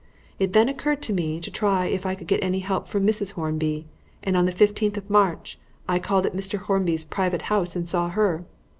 [0.39, 3.33] It then occurred to me to try if I could get any help from Mrs.
[3.33, 3.85] Hornby,
[4.23, 6.57] and on the fifteenth of March I called at Mr.
[6.57, 8.43] Hornby's private house and saw her.